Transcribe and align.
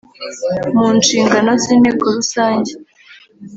mu 0.77 0.87
nshingano 0.99 1.51
z 1.61 1.63
Inteko 1.75 2.05
Rusange 2.17 2.71